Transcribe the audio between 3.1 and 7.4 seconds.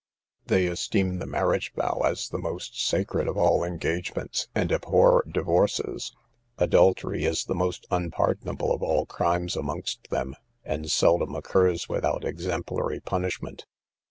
of all engagements, and abhor divorces; adultery